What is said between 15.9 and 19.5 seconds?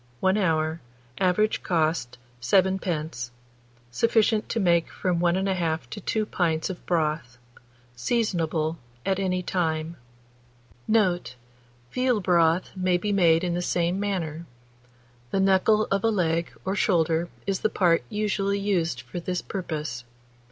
of a leg or shoulder is the part usually used for this